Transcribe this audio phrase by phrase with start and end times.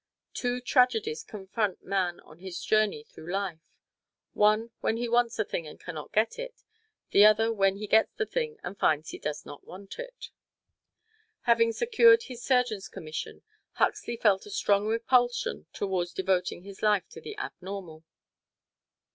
[0.33, 3.59] Two tragedies confront man on his journey through life
[4.33, 6.63] one when he wants a thing and can not get it;
[7.11, 10.31] the other when he gets the thing and finds he does not want it.
[11.41, 13.43] Having secured his surgeon's commission,
[13.73, 18.03] Huxley felt a strong repulsion toward devoting his life to the abnormal.